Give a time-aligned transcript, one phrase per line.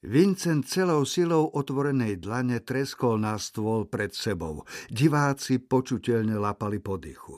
[0.00, 4.64] Vincent celou silou otvorenej dlane treskol na stôl pred sebou.
[4.88, 7.36] Diváci počuteľne lapali po dychu.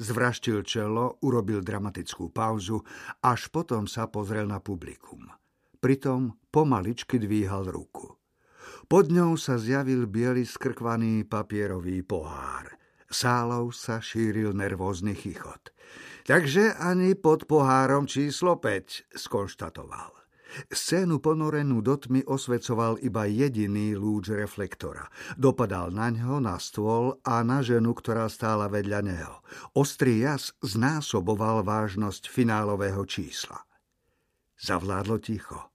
[0.00, 2.80] Zvraštil čelo, urobil dramatickú pauzu,
[3.20, 5.28] až potom sa pozrel na publikum.
[5.84, 8.16] Pritom pomaličky dvíhal ruku.
[8.88, 12.72] Pod ňou sa zjavil biely skrkvaný papierový pohár.
[13.04, 15.76] Sálou sa šíril nervózny chichot.
[16.24, 20.17] Takže ani pod pohárom číslo 5, skonštatoval.
[20.72, 25.06] Scénu ponorenú do tmy osvecoval iba jediný lúč reflektora.
[25.36, 29.36] Dopadal na ňo, na stôl a na ženu, ktorá stála vedľa neho.
[29.76, 33.60] Ostrý jas znásoboval vážnosť finálového čísla.
[34.58, 35.70] Zavládlo ticho.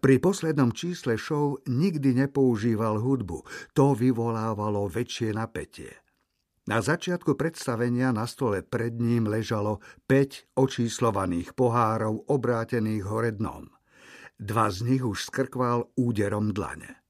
[0.00, 3.42] Pri poslednom čísle show nikdy nepoužíval hudbu.
[3.76, 5.92] To vyvolávalo väčšie napätie.
[6.64, 13.73] Na začiatku predstavenia na stole pred ním ležalo 5 očíslovaných pohárov obrátených hore dnom.
[14.44, 17.00] Dva z nich už skrkval úderom dlane.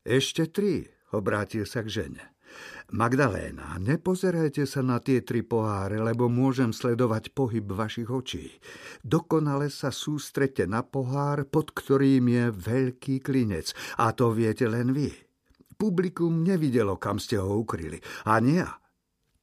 [0.00, 2.24] Ešte tri, obrátil sa k žene.
[2.88, 8.48] Magdaléna, nepozerajte sa na tie tri poháre, lebo môžem sledovať pohyb vašich očí.
[9.04, 13.76] Dokonale sa sústrete na pohár, pod ktorým je veľký klinec.
[14.00, 15.12] A to viete len vy.
[15.76, 18.00] Publikum nevidelo, kam ste ho ukryli.
[18.24, 18.64] A nie.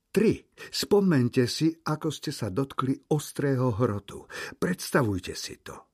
[0.10, 0.42] Tri.
[0.74, 4.26] Spomente si, ako ste sa dotkli ostrého hrotu.
[4.58, 5.91] Predstavujte si to.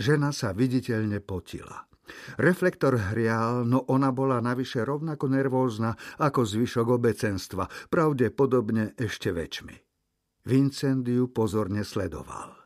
[0.00, 1.84] Žena sa viditeľne potila.
[2.40, 9.76] Reflektor hrial, no ona bola navyše rovnako nervózna ako zvyšok obecenstva, pravdepodobne ešte väčšmi.
[10.48, 12.56] Vincent ju pozorne sledoval.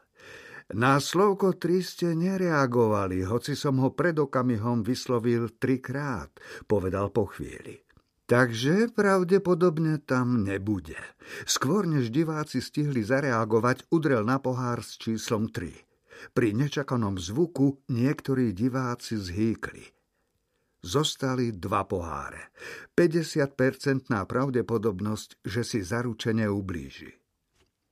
[0.79, 6.31] Na slovko tri nereagovali, hoci som ho pred okamihom vyslovil trikrát,
[6.71, 7.85] povedal po chvíli.
[8.25, 10.97] Takže pravdepodobne tam nebude.
[11.45, 15.94] Skôr než diváci stihli zareagovať, udrel na pohár s číslom 3.
[16.33, 19.95] Pri nečakanom zvuku niektorí diváci zhýkli.
[20.85, 22.53] Zostali dva poháre.
[22.93, 27.09] 50-percentná pravdepodobnosť, že si zaručene ublíži.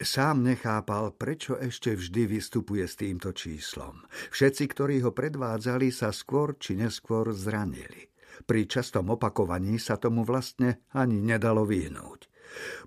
[0.03, 4.03] Sám nechápal, prečo ešte vždy vystupuje s týmto číslom.
[4.35, 8.11] Všetci, ktorí ho predvádzali, sa skôr či neskôr zranili.
[8.43, 12.32] Pri častom opakovaní sa tomu vlastne ani nedalo vyhnúť.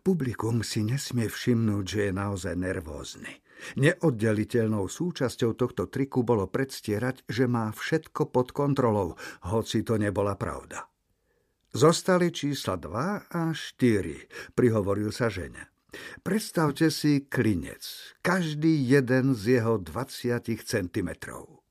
[0.02, 3.46] Publikum si nesmie všimnúť, že je naozaj nervózny.
[3.80, 9.16] Neoddeliteľnou súčasťou tohto triku bolo predstierať, že má všetko pod kontrolou,
[9.48, 10.86] hoci to nebola pravda.
[11.76, 15.76] Zostali čísla 2 a 4, prihovoril sa žene.
[16.24, 17.84] Predstavte si klinec,
[18.20, 21.64] každý jeden z jeho 20 centimetrov.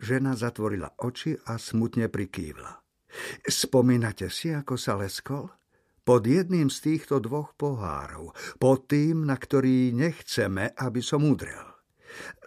[0.00, 2.80] Žena zatvorila oči a smutne prikývla.
[3.48, 5.48] Spomínate si, ako sa leskol?
[6.08, 11.68] Pod jedným z týchto dvoch pohárov, pod tým, na ktorý nechceme, aby som udrel.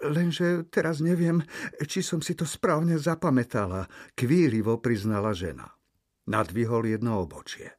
[0.01, 1.45] Lenže teraz neviem,
[1.85, 3.85] či som si to správne zapamätala,
[4.17, 5.77] kvílivo priznala žena.
[6.25, 7.77] Nadvihol jedno obočie.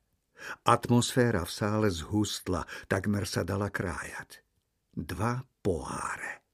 [0.63, 4.39] Atmosféra v sále zhustla, takmer sa dala krájať.
[4.95, 6.47] Dva poháre.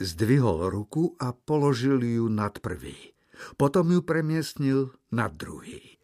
[0.00, 3.12] Zdvihol ruku a položil ju nad prvý.
[3.60, 5.95] Potom ju premiestnil nad druhý.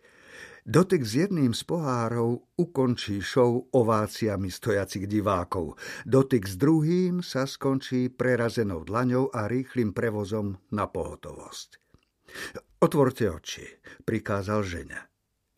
[0.62, 5.74] Dotyk s jedným z pohárov ukončí show ováciami stojacich divákov.
[6.06, 11.82] Dotyk s druhým sa skončí prerazenou dlaňou a rýchlým prevozom na pohotovosť.
[12.78, 13.66] Otvorte oči,
[14.06, 15.02] prikázal žena.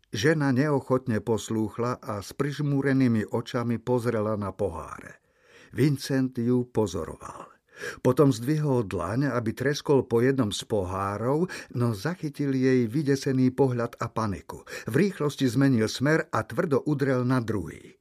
[0.09, 5.21] Žena neochotne poslúchla a s prižmúrenými očami pozrela na poháre.
[5.77, 7.54] Vincent ju pozoroval.
[8.01, 14.07] Potom zdvihol dlaň, aby treskol po jednom z pohárov, no zachytil jej vydesený pohľad a
[14.09, 14.63] paniku.
[14.89, 17.99] V rýchlosti zmenil smer a tvrdo udrel na druhý.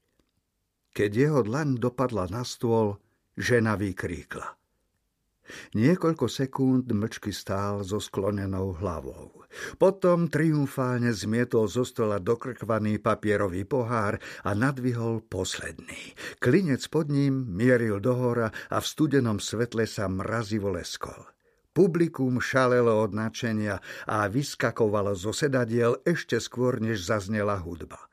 [0.94, 3.02] Keď jeho dlaň dopadla na stôl,
[3.34, 4.63] žena vykríkla.
[5.76, 9.44] Niekoľko sekúnd mlčky stál so sklonenou hlavou.
[9.78, 16.18] Potom triumfálne zmietol zo stola dokrkvaný papierový pohár a nadvihol posledný.
[16.42, 21.30] Klinec pod ním mieril dohora a v studenom svetle sa mrazivo leskol.
[21.74, 28.13] Publikum šalelo od načenia a vyskakovalo zo sedadiel ešte skôr, než zaznela hudba.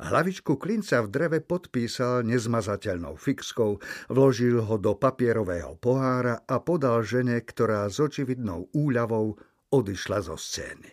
[0.00, 3.76] Hlavičku klinca v dreve podpísal nezmazateľnou fixkou,
[4.08, 9.36] vložil ho do papierového pohára a podal žene, ktorá s očividnou úľavou
[9.68, 10.88] odišla zo scény.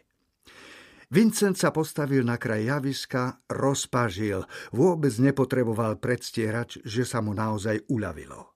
[1.08, 4.44] Vincent sa postavil na kraj javiska, rozpažil,
[4.76, 8.52] vôbec nepotreboval predstierať, že sa mu naozaj uľavilo.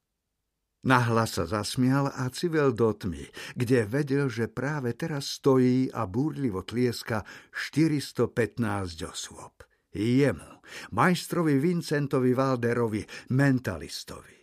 [0.84, 3.24] Nahlas sa zasmial a civel do tmy,
[3.56, 7.24] kde vedel, že práve teraz stojí a búrlivo tlieska
[7.56, 10.64] 415 osôb jemu,
[10.96, 13.04] majstrovi Vincentovi Valderovi,
[13.36, 14.42] mentalistovi.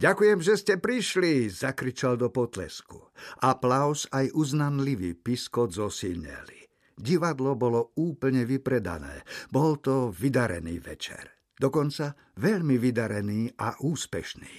[0.00, 3.12] Ďakujem, že ste prišli, zakričal do potlesku.
[3.44, 6.64] Aplaus aj uznanlivý piskot zosilneli.
[6.94, 9.26] Divadlo bolo úplne vypredané.
[9.50, 11.52] Bol to vydarený večer.
[11.54, 14.54] Dokonca veľmi vydarený a úspešný,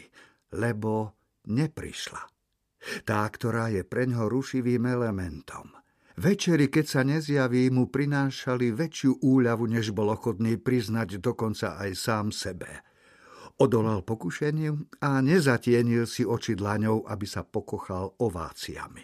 [0.55, 1.15] lebo
[1.47, 2.23] neprišla.
[3.01, 5.73] Tá, ktorá je preňho rušivým elementom.
[6.15, 12.31] Večery, keď sa nezjaví, mu prinášali väčšiu úľavu, než bol ochotný priznať dokonca aj sám
[12.31, 12.71] sebe.
[13.59, 19.03] Odolal pokušeniu a nezatienil si oči dlaňou, aby sa pokochal ováciami.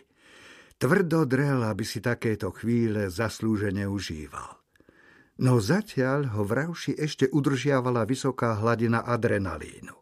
[0.79, 4.63] Tvrdo drel, aby si takéto chvíle zaslúžene užíval.
[5.43, 9.99] No zatiaľ ho vravši ešte udržiavala vysoká hladina adrenalínu.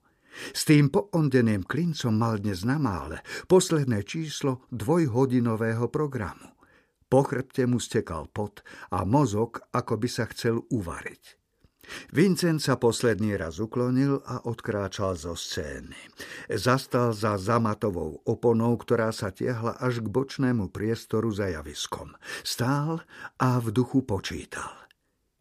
[0.54, 6.59] S tým poondeným klincom mal dnes na mále posledné číslo dvojhodinového programu.
[7.10, 8.62] Po chrbte mu stekal pot
[8.94, 11.40] a mozog, ako by sa chcel uvariť.
[12.14, 15.98] Vincent sa posledný raz uklonil a odkráčal zo scény.
[16.54, 22.14] Zastal za zamatovou oponou, ktorá sa tiahla až k bočnému priestoru za javiskom.
[22.46, 23.02] Stál
[23.42, 24.70] a v duchu počítal.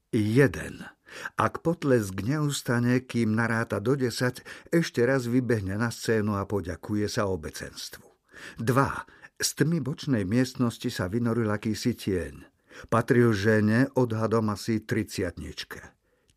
[0.08, 0.88] Jeden.
[1.36, 7.28] Ak potlesk neustane, kým naráta do desať, ešte raz vybehne na scénu a poďakuje sa
[7.28, 8.04] obecenstvu.
[8.60, 9.04] Dva.
[9.38, 12.42] Z tmy bočnej miestnosti sa vynoril akýsi tieň.
[12.90, 15.78] Patril žene odhadom asi triciatničke.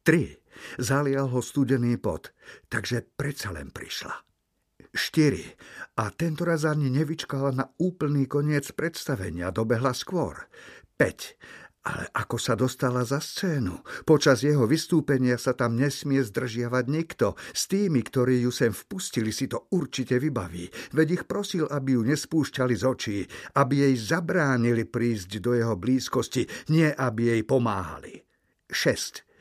[0.05, 0.37] Tri.
[0.77, 2.29] Zalial ho studený pot,
[2.69, 4.13] takže predsa len prišla.
[4.93, 5.47] Štyri.
[5.97, 10.45] A tento raz ani nevyčkala na úplný koniec predstavenia, dobehla skôr.
[10.99, 11.70] 5.
[11.81, 13.81] Ale ako sa dostala za scénu?
[14.05, 17.33] Počas jeho vystúpenia sa tam nesmie zdržiavať nikto.
[17.57, 20.69] S tými, ktorí ju sem vpustili, si to určite vybaví.
[20.93, 23.17] Veď ich prosil, aby ju nespúšťali z očí,
[23.57, 28.21] aby jej zabránili prísť do jeho blízkosti, nie aby jej pomáhali.
[28.69, 29.31] 6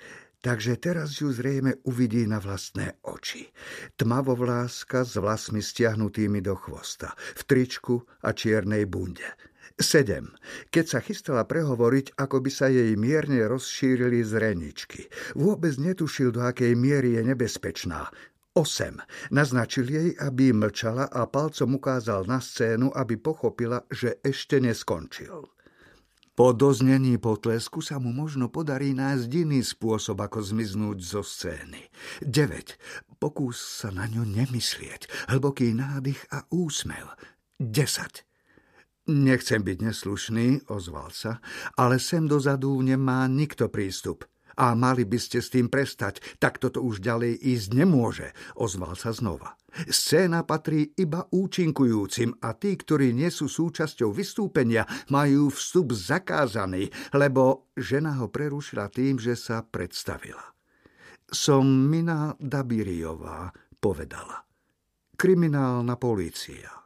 [0.41, 3.53] takže teraz ju zrejme uvidí na vlastné oči.
[4.01, 9.29] Tmavovláska s vlasmi stiahnutými do chvosta, v tričku a čiernej bunde.
[9.81, 10.35] Sedem.
[10.69, 15.09] Keď sa chystala prehovoriť, ako by sa jej mierne rozšírili zreničky.
[15.33, 18.13] Vôbec netušil, do akej miery je nebezpečná.
[18.59, 19.31] 8.
[19.31, 25.47] Naznačil jej, aby mlčala a palcom ukázal na scénu, aby pochopila, že ešte neskončil.
[26.35, 31.93] Po doznení potlesku sa mu možno podarí nájsť iný spôsob, ako zmiznúť zo scény.
[32.25, 33.21] 9.
[33.21, 35.29] Pokús sa na ňu nemyslieť.
[35.29, 37.13] Hlboký nádych a úsmev.
[37.61, 38.30] 10.
[39.11, 41.43] Nechcem byť neslušný, ozval sa,
[41.75, 44.23] ale sem dozadu nemá nikto prístup.
[44.55, 49.11] A mali by ste s tým prestať, tak toto už ďalej ísť nemôže, ozval sa
[49.11, 49.59] znova.
[49.91, 57.75] Scéna patrí iba účinkujúcim a tí, ktorí nie sú súčasťou vystúpenia, majú vstup zakázaný, lebo
[57.75, 60.55] žena ho prerušila tým, že sa predstavila.
[61.27, 63.51] Som Mina Dabiriová,
[63.83, 64.47] povedala.
[65.19, 66.81] Kriminálna polícia.